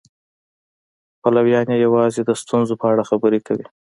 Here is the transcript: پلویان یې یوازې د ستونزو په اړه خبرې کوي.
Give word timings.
پلویان 1.21 1.67
یې 1.73 1.77
یوازې 1.85 2.21
د 2.25 2.31
ستونزو 2.41 2.73
په 2.81 2.85
اړه 2.91 3.03
خبرې 3.09 3.39
کوي. 3.47 3.65